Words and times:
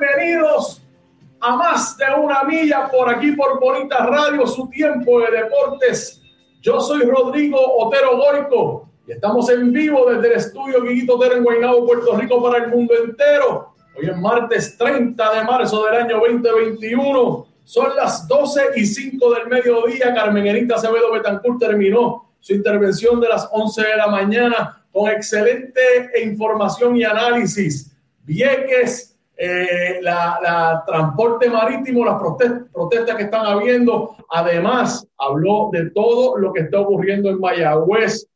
bienvenidos 0.00 0.82
a 1.40 1.56
más 1.56 1.96
de 1.98 2.04
una 2.18 2.42
milla 2.44 2.88
por 2.90 3.08
aquí 3.10 3.32
por 3.32 3.60
Bonita 3.60 3.98
Radio, 4.06 4.46
su 4.46 4.68
tiempo 4.70 5.20
de 5.20 5.30
deportes. 5.30 6.22
Yo 6.62 6.80
soy 6.80 7.02
Rodrigo 7.02 7.58
Otero 7.78 8.16
Goico 8.16 8.88
y 9.06 9.12
estamos 9.12 9.50
en 9.50 9.72
vivo 9.72 10.10
desde 10.10 10.28
el 10.28 10.32
estudio 10.38 10.82
Guiguito 10.82 11.16
Otero 11.16 11.36
en 11.36 11.44
Guaynabo, 11.44 11.86
Puerto 11.86 12.16
Rico 12.16 12.42
para 12.42 12.64
el 12.64 12.70
mundo 12.70 12.94
entero. 13.04 13.74
Hoy 13.98 14.08
es 14.08 14.16
martes 14.16 14.78
30 14.78 15.34
de 15.34 15.44
marzo 15.44 15.84
del 15.84 15.96
año 15.96 16.18
2021. 16.18 17.46
Son 17.64 17.94
las 17.94 18.26
12 18.26 18.62
y 18.76 18.86
5 18.86 19.34
del 19.34 19.48
mediodía. 19.48 20.14
Carmen 20.14 20.46
Enita 20.46 20.76
Acevedo 20.76 21.12
Betancourt 21.12 21.60
terminó 21.60 22.32
su 22.40 22.54
intervención 22.54 23.20
de 23.20 23.28
las 23.28 23.48
11 23.52 23.82
de 23.82 23.96
la 23.96 24.06
mañana 24.06 24.82
con 24.92 25.10
excelente 25.10 25.80
información 26.22 26.96
y 26.96 27.04
análisis 27.04 27.90
Vieques, 28.24 29.09
eh, 29.42 30.00
la, 30.02 30.84
transporte 30.86 31.48
marítimo, 31.48 32.04
las 32.04 32.20
protestas, 32.20 33.16
que 33.16 33.22
están 33.22 33.46
habiendo. 33.46 34.14
Además, 34.28 35.08
habló 35.16 35.70
de 35.72 35.88
todo 35.92 36.36
lo 36.36 36.52
que 36.52 36.60
está 36.60 36.80
ocurriendo 36.80 37.30
en 37.30 37.40
Mayagüez. 37.40 38.26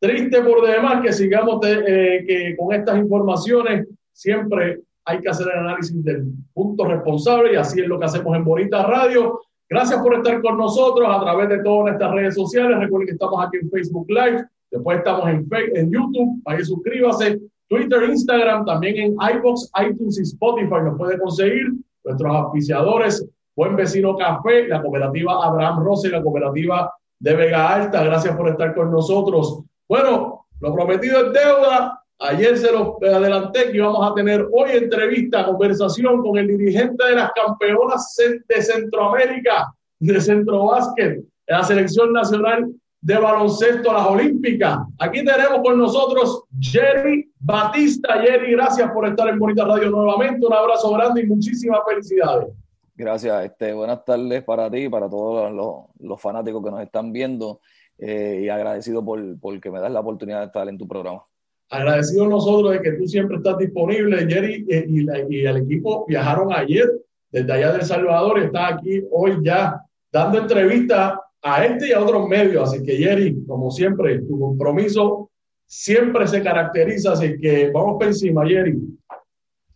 Triste 0.00 0.40
por 0.40 0.66
demás 0.66 1.02
que 1.02 1.12
sigamos 1.12 1.60
eh, 1.66 2.24
que 2.26 2.56
con 2.56 2.74
estas 2.74 2.96
informaciones. 2.96 3.86
Siempre 4.12 4.80
hay 5.04 5.20
que 5.20 5.28
hacer 5.28 5.46
el 5.52 5.58
análisis 5.58 6.02
del 6.02 6.24
punto 6.54 6.86
responsable 6.86 7.52
y 7.52 7.56
así 7.56 7.82
es 7.82 7.86
lo 7.86 7.98
que 7.98 8.06
hacemos 8.06 8.34
en 8.34 8.44
Bonita 8.44 8.82
Radio. 8.86 9.42
Gracias 9.68 10.00
por 10.00 10.14
estar 10.14 10.40
con 10.40 10.56
nosotros 10.56 11.06
a 11.06 11.20
través 11.20 11.50
de 11.50 11.62
todas 11.62 11.92
estas 11.92 12.12
redes 12.12 12.34
sociales. 12.34 12.78
Recuerden 12.78 13.08
que 13.08 13.12
estamos 13.12 13.44
aquí 13.44 13.58
en 13.58 13.70
Facebook 13.70 14.06
Live, 14.08 14.42
después 14.70 14.98
estamos 14.98 15.28
en, 15.28 15.46
en 15.74 15.92
YouTube, 15.92 16.40
ahí 16.46 16.64
suscríbase 16.64 17.40
Twitter, 17.68 18.04
Instagram, 18.04 18.64
también 18.64 18.96
en 18.96 19.16
iBox, 19.36 19.70
iTunes 19.88 20.18
y 20.18 20.22
Spotify 20.22 20.82
nos 20.84 20.96
puede 20.96 21.18
conseguir 21.18 21.72
nuestros 22.04 22.36
auspiciadores, 22.36 23.26
Buen 23.56 23.74
Vecino 23.74 24.16
Café, 24.16 24.68
la 24.68 24.82
cooperativa 24.82 25.44
Abraham 25.44 25.82
Rossi, 25.82 26.08
la 26.08 26.22
cooperativa 26.22 26.92
de 27.18 27.34
Vega 27.34 27.74
Alta. 27.74 28.04
Gracias 28.04 28.36
por 28.36 28.48
estar 28.48 28.74
con 28.74 28.90
nosotros. 28.90 29.62
Bueno, 29.88 30.46
lo 30.60 30.74
prometido 30.74 31.26
es 31.26 31.32
deuda. 31.32 32.02
Ayer 32.18 32.56
se 32.56 32.72
lo 32.72 32.98
adelanté 33.02 33.70
que 33.70 33.76
íbamos 33.76 34.10
a 34.10 34.14
tener 34.14 34.46
hoy 34.52 34.70
entrevista, 34.72 35.44
conversación 35.44 36.22
con 36.22 36.38
el 36.38 36.48
dirigente 36.48 37.04
de 37.04 37.14
las 37.14 37.30
campeonas 37.32 38.16
de 38.48 38.62
Centroamérica, 38.62 39.72
de 39.98 40.20
Centro 40.20 40.66
Básquet, 40.66 41.22
la 41.46 41.62
selección 41.62 42.12
nacional 42.12 42.70
de 43.00 43.18
baloncesto 43.18 43.90
a 43.90 43.94
las 43.94 44.06
Olímpicas. 44.06 44.78
Aquí 44.98 45.24
tenemos 45.24 45.60
con 45.62 45.78
nosotros 45.78 46.44
Jerry 46.58 47.30
Batista. 47.38 48.20
Jerry, 48.20 48.52
gracias 48.52 48.90
por 48.90 49.06
estar 49.06 49.28
en 49.28 49.38
Bonita 49.38 49.64
Radio 49.64 49.90
nuevamente. 49.90 50.46
Un 50.46 50.52
abrazo 50.52 50.92
grande 50.92 51.22
y 51.22 51.26
muchísimas 51.26 51.80
felicidades. 51.88 52.48
Gracias. 52.94 53.44
Este, 53.44 53.72
buenas 53.72 54.04
tardes 54.04 54.42
para 54.42 54.70
ti 54.70 54.84
y 54.84 54.88
para 54.88 55.08
todos 55.08 55.52
los, 55.98 56.20
fanáticos 56.20 56.64
que 56.64 56.70
nos 56.70 56.82
están 56.82 57.12
viendo. 57.12 57.60
Eh, 57.98 58.42
y 58.44 58.48
agradecido 58.48 59.04
por, 59.04 59.38
por 59.38 59.58
que 59.58 59.70
me 59.70 59.80
das 59.80 59.90
la 59.90 60.00
oportunidad 60.00 60.40
de 60.40 60.46
estar 60.46 60.68
en 60.68 60.76
tu 60.76 60.86
programa. 60.86 61.22
Agradecido 61.70 62.28
nosotros 62.28 62.72
de 62.72 62.82
que 62.82 62.92
tú 62.92 63.06
siempre 63.06 63.38
estás 63.38 63.58
disponible, 63.58 64.26
Jerry, 64.28 64.66
eh, 64.68 64.84
y, 64.86 65.34
y 65.34 65.46
el 65.46 65.56
equipo 65.56 66.04
viajaron 66.06 66.52
ayer 66.52 66.90
desde 67.30 67.52
allá 67.52 67.72
de 67.72 67.78
El 67.78 67.84
Salvador, 67.84 68.38
está 68.38 68.68
aquí 68.68 69.02
hoy 69.10 69.38
ya 69.42 69.80
dando 70.12 70.38
entrevistas 70.38 71.18
a 71.46 71.64
este 71.64 71.88
y 71.88 71.92
a 71.92 72.02
otros 72.02 72.28
medios. 72.28 72.68
Así 72.68 72.82
que, 72.82 72.96
Jerry, 72.96 73.44
como 73.46 73.70
siempre, 73.70 74.18
tu 74.22 74.38
compromiso 74.38 75.30
siempre 75.64 76.26
se 76.26 76.42
caracteriza. 76.42 77.12
Así 77.12 77.38
que 77.38 77.70
vamos 77.70 77.96
por 77.98 78.08
encima, 78.08 78.44
Jerry. 78.44 78.76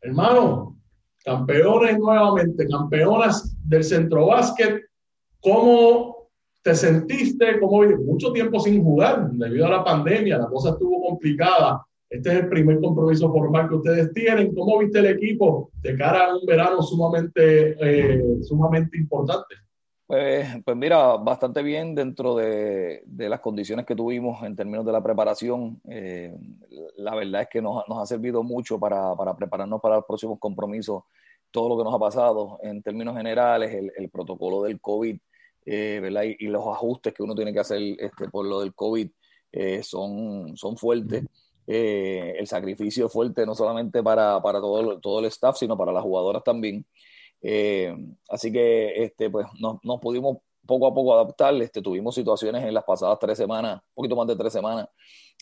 Hermano, 0.00 0.76
campeones 1.24 1.96
nuevamente, 1.98 2.66
campeonas 2.66 3.56
del 3.64 3.84
centro 3.84 4.26
básquet. 4.26 4.82
¿Cómo 5.40 6.28
te 6.62 6.74
sentiste? 6.74 7.60
¿Cómo 7.60 7.84
mucho 8.04 8.32
tiempo 8.32 8.58
sin 8.58 8.82
jugar 8.82 9.30
debido 9.30 9.66
a 9.66 9.70
la 9.70 9.84
pandemia? 9.84 10.38
La 10.38 10.48
cosa 10.48 10.70
estuvo 10.70 11.00
complicada. 11.06 11.86
Este 12.08 12.30
es 12.30 12.40
el 12.40 12.48
primer 12.48 12.80
compromiso 12.80 13.30
formal 13.30 13.68
que 13.68 13.76
ustedes 13.76 14.12
tienen. 14.12 14.52
¿Cómo 14.56 14.80
viste 14.80 14.98
el 14.98 15.06
equipo 15.06 15.70
de 15.82 15.96
cara 15.96 16.26
a 16.26 16.36
un 16.36 16.44
verano 16.44 16.82
sumamente, 16.82 17.76
eh, 17.80 18.42
sumamente 18.42 18.98
importante? 18.98 19.54
Pues, 20.10 20.48
pues 20.64 20.76
mira, 20.76 21.18
bastante 21.18 21.62
bien 21.62 21.94
dentro 21.94 22.34
de, 22.34 23.04
las 23.16 23.38
condiciones 23.38 23.86
que 23.86 23.94
tuvimos 23.94 24.42
en 24.42 24.56
términos 24.56 24.84
de 24.84 24.90
la 24.90 25.00
preparación. 25.00 25.80
Eh, 25.88 26.36
la 26.96 27.14
verdad 27.14 27.42
es 27.42 27.48
que 27.48 27.62
nos, 27.62 27.84
ha 27.88 28.06
servido 28.06 28.42
mucho 28.42 28.80
para, 28.80 29.14
prepararnos 29.36 29.80
para 29.80 29.94
los 29.94 30.04
próximos 30.06 30.40
compromisos, 30.40 31.04
todo 31.52 31.68
lo 31.68 31.78
que 31.78 31.84
nos 31.84 31.94
ha 31.94 31.98
pasado 32.00 32.58
en 32.60 32.82
términos 32.82 33.16
generales, 33.16 33.72
el, 33.96 34.10
protocolo 34.10 34.64
del 34.64 34.80
COVID, 34.80 35.16
eh, 35.66 36.00
¿verdad? 36.02 36.24
Y, 36.24 36.48
los 36.48 36.66
ajustes 36.66 37.14
que 37.14 37.22
uno 37.22 37.36
tiene 37.36 37.52
que 37.52 37.60
hacer 37.60 37.80
este, 38.00 38.28
por 38.28 38.44
lo 38.46 38.62
del 38.62 38.74
COVID 38.74 39.08
eh, 39.52 39.84
son, 39.84 40.56
son 40.56 40.76
fuertes. 40.76 41.24
el 41.68 42.46
sacrificio 42.48 43.08
fuerte 43.08 43.46
no 43.46 43.54
solamente 43.54 44.02
para, 44.02 44.42
para 44.42 44.60
todo, 44.60 44.98
todo 44.98 45.20
el 45.20 45.26
staff, 45.26 45.56
sino 45.56 45.78
para 45.78 45.92
las 45.92 46.02
jugadoras 46.02 46.42
también. 46.42 46.84
Eh, 47.42 47.94
así 48.28 48.52
que 48.52 49.02
este, 49.02 49.30
pues, 49.30 49.46
nos, 49.58 50.00
pudimos 50.00 50.38
poco 50.66 50.86
a 50.86 50.94
poco 50.94 51.14
adaptar. 51.14 51.54
Este, 51.62 51.82
tuvimos 51.82 52.14
situaciones 52.14 52.64
en 52.64 52.74
las 52.74 52.84
pasadas 52.84 53.18
tres 53.18 53.38
semanas, 53.38 53.76
un 53.76 53.94
poquito 53.94 54.16
más 54.16 54.26
de 54.26 54.36
tres 54.36 54.52
semanas, 54.52 54.88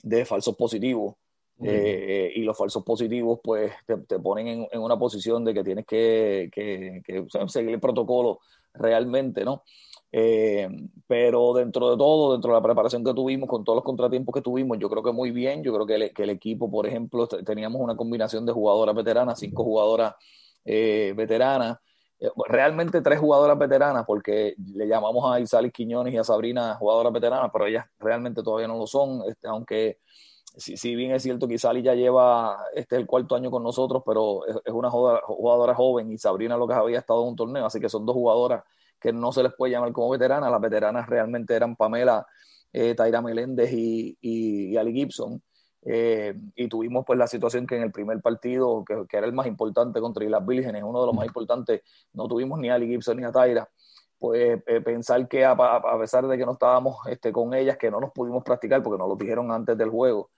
de 0.03 0.25
falsos 0.25 0.57
positivos. 0.57 1.15
Eh, 1.61 2.35
y 2.37 2.43
los 2.43 2.57
falsos 2.57 2.85
positivos 2.85 3.41
pues 3.43 3.73
te, 3.85 4.21
ponen 4.21 4.69
en, 4.71 4.81
una 4.81 4.97
posición 4.97 5.45
de 5.45 5.53
que 5.53 5.65
tienes 5.65 5.87
que, 5.87 6.49
seguir 7.49 7.71
el 7.71 7.81
protocolo 7.81 8.39
realmente, 8.75 9.45
¿no? 9.45 9.65
Eh, 10.13 10.69
pero 11.09 11.53
dentro 11.55 11.91
de 11.91 11.97
todo, 11.97 12.33
dentro 12.33 12.53
de 12.53 12.59
la 12.59 12.63
preparación 12.63 13.03
que 13.03 13.13
tuvimos, 13.13 13.49
con 13.49 13.65
todos 13.65 13.79
los 13.79 13.85
contratiempos 13.85 14.33
que 14.33 14.41
tuvimos, 14.41 14.79
yo 14.79 14.89
creo 14.89 15.03
que 15.03 15.11
muy 15.11 15.33
bien. 15.33 15.65
Yo 15.65 15.75
creo 15.75 15.85
que 15.85 15.95
el, 15.97 16.15
que 16.15 16.23
el 16.23 16.31
equipo, 16.31 16.71
por 16.71 16.87
ejemplo, 16.87 17.27
teníamos 17.27 17.81
una 17.81 17.97
combinación 17.97 18.47
de 18.47 18.53
jugadoras 18.53 18.95
veteranas, 18.95 19.41
cinco 19.41 19.65
jugadoras 19.65 20.15
veteranas, 20.65 21.77
eh, 21.77 21.88
realmente 22.49 23.01
tres 23.01 23.19
jugadoras 23.21 23.59
veteranas, 23.59 24.05
porque 24.07 24.55
le 24.75 24.87
llamamos 24.87 25.25
a 25.31 25.41
Isalis 25.41 25.73
Quiñones 25.73 26.13
y 26.13 26.19
a 26.19 26.25
Sabrina 26.25 26.75
jugadoras 26.77 27.13
veteranas, 27.13 27.51
pero 27.53 27.67
ellas 27.67 27.87
realmente 27.99 28.43
todavía 28.43 28.69
no 28.69 28.77
lo 28.77 28.87
son, 28.87 29.23
este, 29.29 29.47
aunque 29.49 29.99
si, 30.57 30.97
bien 30.97 31.13
es 31.13 31.23
cierto 31.23 31.47
que 31.47 31.55
Isalis 31.55 31.85
ya 31.85 31.95
lleva 31.95 32.59
este 32.75 32.97
el 32.97 33.07
cuarto 33.07 33.37
año 33.37 33.51
con 33.51 33.63
nosotros, 33.63 34.03
pero 34.05 34.45
es, 34.47 34.73
una 34.73 34.91
jugadora, 34.91 35.75
joven 35.75 36.11
y 36.11 36.19
Sabrina 36.19 36.57
lo 36.57 36.67
que 36.67 36.75
había 36.75 36.99
estado 36.99 37.23
en 37.23 37.29
un 37.29 37.37
torneo, 37.37 37.67
así 37.67 37.79
que 37.81 37.89
son 37.89 38.05
dos 38.05 38.15
jugadoras 38.15 38.65
que 39.01 39.13
no 39.13 39.31
se 39.31 39.45
les 39.45 39.53
puede 39.55 39.73
llamar 39.73 39.93
como 39.93 40.11
veteranas, 40.11 40.51
las 40.51 40.61
veteranas 40.61 41.09
realmente 41.09 41.55
eran 41.55 41.77
Pamela, 41.77 42.27
eh, 42.73 42.95
Taira 42.97 43.23
Meléndez 43.23 43.73
y, 43.73 44.19
y 44.21 44.77
Ali 44.77 44.93
Gibson. 44.93 45.41
Eh, 45.83 46.35
y 46.57 46.69
tuvimos 46.69 47.05
pues 47.07 47.19
la 47.19 47.27
situación 47.27 47.67
que 47.67 47.77
en 47.77 47.83
el 47.83 47.93
primer 47.93 48.21
partido, 48.21 48.85
que, 48.85 49.17
era 49.17 49.27
el 49.27 49.33
más 49.33 49.47
importante 49.47 50.01
contra 50.01 50.29
las 50.29 50.45
Vírgenes, 50.47 50.83
uno 50.83 51.01
de 51.01 51.07
los 51.07 51.15
más 51.15 51.27
importantes, 51.27 51.83
no 52.13 52.27
tuvimos 52.27 52.59
ni 52.59 52.69
a 52.69 52.75
Ali 52.75 52.89
Gibson 52.89 53.17
ni 53.17 53.25
a 53.25 53.33
Tyra. 53.33 53.69
Pues 54.19 54.61
eh, 54.67 54.81
pensar 54.81 55.29
que 55.29 55.45
a, 55.45 55.57
pesar 55.99 56.27
de 56.27 56.37
que 56.37 56.45
no 56.45 56.53
estábamos 56.53 56.97
este, 57.07 57.31
con 57.33 57.55
ellas, 57.55 57.77
que 57.77 57.91
no 57.91 58.01
nos 58.01 58.11
pudimos 58.11 58.43
practicar 58.43 58.83
porque 58.83 58.99
nos 58.99 59.09
lo 59.09 59.17
dijeron 59.17 59.53
antes 59.53 59.79
del 59.79 59.91
juego, 59.91 60.31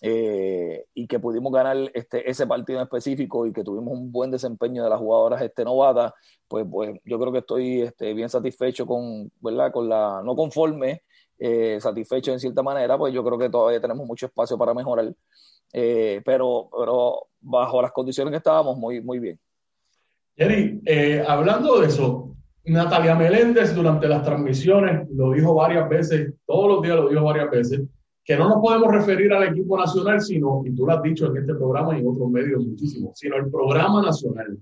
eh, 0.00 0.86
y 0.94 1.08
que 1.08 1.18
pudimos 1.18 1.52
ganar 1.52 1.76
este, 1.92 2.30
ese 2.30 2.46
partido 2.46 2.78
en 2.78 2.84
específico 2.84 3.46
y 3.46 3.52
que 3.52 3.64
tuvimos 3.64 3.92
un 3.92 4.12
buen 4.12 4.30
desempeño 4.30 4.84
de 4.84 4.90
las 4.90 4.98
jugadoras 5.00 5.42
este, 5.42 5.64
novatas, 5.64 6.12
pues, 6.46 6.64
pues 6.70 7.00
yo 7.04 7.18
creo 7.18 7.32
que 7.32 7.38
estoy 7.38 7.82
este, 7.82 8.14
bien 8.14 8.28
satisfecho 8.28 8.86
con, 8.86 9.30
¿verdad? 9.40 9.72
Con 9.72 9.88
la, 9.88 10.22
no 10.24 10.36
conforme, 10.36 11.02
eh, 11.38 11.78
en 11.80 12.40
cierta 12.40 12.62
manera, 12.62 12.98
pues 12.98 13.14
yo 13.14 13.24
creo 13.24 13.38
que 13.38 13.48
todavía 13.48 13.80
tenemos 13.80 14.06
mucho 14.06 14.26
espacio 14.26 14.58
para 14.58 14.74
mejorar. 14.74 15.12
Eh, 15.72 16.20
pero, 16.24 16.68
pero 16.76 17.28
bajo 17.40 17.82
las 17.82 17.92
condiciones 17.92 18.32
que 18.32 18.38
estábamos, 18.38 18.76
muy, 18.76 19.00
muy 19.00 19.18
bien. 19.18 19.38
Jerry, 20.36 20.80
eh, 20.84 21.24
hablando 21.26 21.80
de 21.80 21.86
eso, 21.86 22.34
Natalia 22.64 23.14
Meléndez 23.14 23.74
durante 23.74 24.08
las 24.08 24.22
transmisiones 24.22 25.08
lo 25.10 25.32
dijo 25.32 25.54
varias 25.54 25.88
veces, 25.88 26.34
todos 26.46 26.68
los 26.68 26.82
días 26.82 26.96
lo 26.96 27.08
dijo 27.08 27.22
varias 27.24 27.50
veces, 27.50 27.82
que 28.24 28.36
no 28.36 28.48
nos 28.48 28.58
podemos 28.60 28.92
referir 28.92 29.32
al 29.32 29.48
equipo 29.48 29.78
nacional, 29.78 30.20
sino, 30.20 30.62
y 30.64 30.74
tú 30.74 30.86
lo 30.86 30.92
has 30.92 31.02
dicho 31.02 31.26
en 31.26 31.38
este 31.38 31.54
programa 31.54 31.96
y 31.96 32.00
en 32.00 32.08
otros 32.08 32.30
medios 32.30 32.64
muchísimo, 32.64 33.12
sino 33.14 33.36
el 33.36 33.50
programa 33.50 34.02
nacional. 34.02 34.58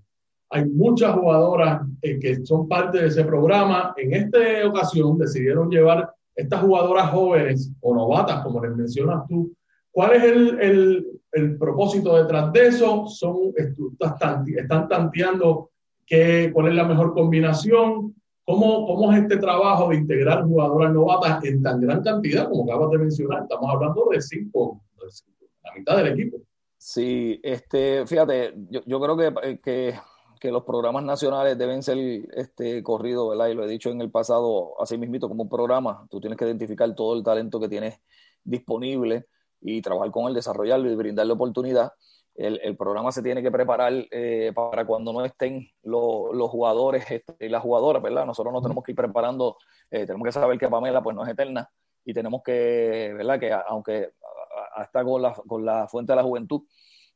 Hay 0.51 0.67
muchas 0.67 1.15
jugadoras 1.17 1.83
que 2.01 2.47
son 2.47 2.69
parte 2.69 2.99
de 2.99 3.09
ese 3.09 3.25
programa. 3.25 3.93
En 3.97 4.15
esta 4.15 4.39
ocasión 4.69 5.19
decidieron 5.19 5.69
llevar 5.69 6.09
estas 6.37 6.61
jugadoras 6.61 7.11
jóvenes 7.11 7.73
o 7.81 7.95
novatas, 7.95 8.43
como 8.45 8.63
les 8.63 8.77
mencionas 8.77 9.27
tú, 9.27 9.53
¿cuál 9.91 10.13
es 10.13 10.23
el, 10.23 10.61
el, 10.61 11.07
el 11.33 11.59
propósito 11.59 12.17
detrás 12.17 12.53
de 12.53 12.69
eso? 12.69 13.07
Son, 13.09 13.53
están 13.57 14.89
tanteando 14.89 15.71
qué, 16.07 16.51
cuál 16.53 16.69
es 16.69 16.75
la 16.75 16.85
mejor 16.85 17.15
combinación, 17.15 18.15
¿Cómo, 18.47 18.87
¿Cómo 18.87 19.13
es 19.13 19.23
este 19.23 19.39
trabajo 19.39 19.89
de 19.89 19.97
integrar 19.97 20.45
jugadoras 20.45 20.93
novatas 20.93 21.45
en 21.45 21.61
tan 21.65 21.81
gran 21.81 22.01
cantidad 22.01 22.49
como 22.49 22.63
acabas 22.63 22.93
de 22.93 22.99
mencionar? 22.99 23.43
Estamos 23.43 23.69
hablando 23.69 24.09
de 24.13 24.21
cinco, 24.21 24.81
de 25.03 25.11
cinco 25.11 25.47
la 25.65 25.75
mitad 25.75 25.97
del 25.97 26.13
equipo. 26.13 26.39
Sí, 26.79 27.41
este, 27.43 28.07
fíjate, 28.07 28.55
yo, 28.71 28.83
yo 28.87 29.01
creo 29.01 29.17
que, 29.17 29.59
que, 29.59 29.95
que, 30.41 30.51
los 30.51 30.65
programas 30.65 31.05
nacionales 31.05 31.59
deben 31.59 31.83
ser 31.83 31.99
este, 32.35 32.83
corridos, 32.83 33.31
¿verdad? 33.31 33.49
Y 33.49 33.55
lo 33.55 33.65
he 33.65 33.69
dicho 33.69 33.91
en 33.91 34.01
el 34.01 34.11
pasado, 34.11 34.81
así 34.81 34.99
mismito, 34.99 35.29
como 35.29 35.45
un 35.45 35.49
programa, 35.49 36.07
tú 36.11 36.21
tienes 36.21 36.39
que 36.39 36.45
identificar 36.45 36.95
todo 36.95 37.17
el 37.17 37.25
talento 37.25 37.61
que 37.61 37.69
tienes 37.69 38.01
disponible 38.45 39.27
y 39.61 39.83
trabajar 39.83 40.11
con 40.11 40.29
él, 40.29 40.35
desarrollarlo 40.35 40.91
y 40.91 40.95
brindarle 40.95 41.33
oportunidad. 41.33 41.93
El, 42.35 42.61
el 42.63 42.77
programa 42.77 43.13
se 43.13 43.23
tiene 43.23 43.43
que 43.43 43.51
preparar 43.51 43.93
eh, 44.11 44.53
para 44.55 44.85
cuando 44.85 45.13
no 45.13 45.25
estén 45.25 45.69
los, 45.83 46.35
los 46.35 46.51
jugadores 46.51 47.11
este, 47.11 47.47
y 47.47 47.49
las 47.49 47.63
jugadoras, 47.63 48.03
¿verdad? 48.03 48.27
Nosotros 48.27 48.53
nos 48.53 48.63
tenemos 48.63 48.85
que 48.85 48.93
ir 48.93 48.97
preparando, 48.97 49.57
eh, 49.91 50.07
tenemos 50.07 50.27
que 50.27 50.33
saber 50.33 50.59
que 50.59 50.69
Pamela 50.69 51.03
pues 51.03 51.17
no 51.17 51.25
es 51.25 51.31
eterna 51.31 51.71
y 52.05 52.13
tenemos 52.13 52.43
que, 52.43 53.15
¿verdad? 53.17 53.41
Que 53.41 53.53
aunque 53.53 54.11
hasta 54.75 55.03
con 55.03 55.23
la, 55.23 55.33
con 55.33 55.65
la 55.65 55.89
fuente 55.89 56.13
de 56.13 56.17
la 56.17 56.23
juventud, 56.23 56.63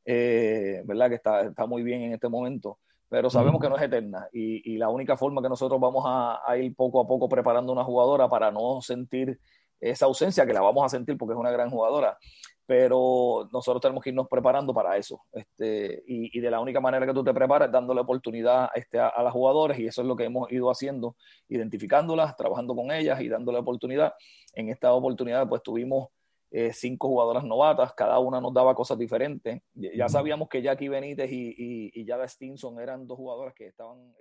eh, 0.04 0.82
¿verdad? 0.84 1.08
Que 1.08 1.14
está, 1.16 1.42
está 1.42 1.66
muy 1.66 1.82
bien 1.82 2.02
en 2.02 2.14
este 2.14 2.28
momento, 2.28 2.78
pero 3.10 3.28
sabemos 3.28 3.60
que 3.60 3.68
no 3.68 3.76
es 3.76 3.82
eterna 3.82 4.28
y, 4.32 4.72
y 4.72 4.78
la 4.78 4.88
única 4.88 5.16
forma 5.16 5.42
que 5.42 5.48
nosotros 5.48 5.80
vamos 5.80 6.04
a, 6.06 6.40
a, 6.46 6.56
ir 6.56 6.74
poco 6.76 7.00
a 7.00 7.06
poco 7.06 7.28
preparando 7.28 7.72
una 7.72 7.82
jugadora 7.82 8.28
para 8.28 8.52
no 8.52 8.80
sentir 8.80 9.38
esa 9.80 10.06
ausencia, 10.06 10.46
que 10.46 10.52
la 10.52 10.60
vamos 10.60 10.84
a 10.84 10.88
sentir 10.88 11.18
porque 11.18 11.32
es 11.32 11.38
una 11.38 11.50
gran 11.50 11.70
jugadora, 11.70 12.16
pero 12.66 13.48
nosotros 13.52 13.80
tenemos 13.80 14.04
que 14.04 14.10
irnos 14.10 14.28
preparando 14.28 14.72
para 14.72 14.96
eso. 14.96 15.22
Este, 15.32 16.04
y, 16.06 16.38
y, 16.38 16.40
de 16.40 16.50
la 16.52 16.60
única 16.60 16.80
manera 16.80 17.04
que 17.04 17.12
tú 17.12 17.24
te 17.24 17.34
preparas 17.34 17.72
dándole 17.72 18.00
oportunidad 18.00 18.68
este, 18.74 19.00
a, 19.00 19.08
a 19.08 19.24
las 19.24 19.32
jugadoras, 19.32 19.76
y 19.78 19.86
eso 19.86 20.02
es 20.02 20.06
lo 20.06 20.14
que 20.14 20.24
hemos 20.24 20.52
ido 20.52 20.70
haciendo, 20.70 21.16
identificándolas, 21.48 22.36
trabajando 22.36 22.76
con 22.76 22.92
ellas 22.92 23.20
y 23.20 23.28
dándole 23.28 23.58
oportunidad. 23.58 24.12
En 24.54 24.68
esta 24.68 24.92
oportunidad, 24.92 25.48
pues 25.48 25.62
tuvimos 25.64 26.10
eh, 26.50 26.72
cinco 26.72 27.08
jugadoras 27.08 27.44
novatas, 27.44 27.92
cada 27.94 28.18
una 28.18 28.40
nos 28.40 28.52
daba 28.52 28.74
cosas 28.74 28.98
diferentes. 28.98 29.62
Ya 29.74 30.08
sabíamos 30.08 30.48
que 30.48 30.62
Jackie 30.62 30.88
Benítez 30.88 31.30
y, 31.30 31.54
y, 31.56 31.90
y 31.94 32.04
Yada 32.04 32.26
Stinson 32.26 32.80
eran 32.80 33.06
dos 33.06 33.16
jugadoras 33.16 33.54
que 33.54 33.68
estaban... 33.68 34.12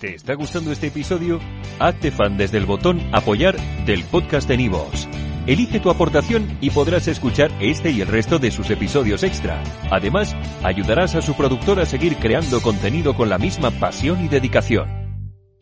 ¿Te 0.00 0.14
está 0.14 0.34
gustando 0.34 0.72
este 0.72 0.88
episodio? 0.88 1.38
Hazte 1.78 2.10
fan 2.10 2.36
desde 2.36 2.58
el 2.58 2.66
botón 2.66 3.00
apoyar 3.12 3.56
del 3.86 4.04
podcast 4.04 4.48
de 4.48 4.56
Nivos. 4.56 5.08
Elige 5.46 5.78
tu 5.78 5.90
aportación 5.90 6.58
y 6.60 6.70
podrás 6.70 7.06
escuchar 7.06 7.50
este 7.60 7.90
y 7.90 8.00
el 8.00 8.08
resto 8.08 8.38
de 8.38 8.50
sus 8.50 8.70
episodios 8.70 9.22
extra. 9.22 9.62
Además, 9.90 10.34
ayudarás 10.62 11.14
a 11.14 11.22
su 11.22 11.34
productor 11.34 11.80
a 11.80 11.86
seguir 11.86 12.16
creando 12.16 12.62
contenido 12.62 13.14
con 13.14 13.28
la 13.28 13.38
misma 13.38 13.70
pasión 13.70 14.24
y 14.24 14.28
dedicación. 14.28 15.03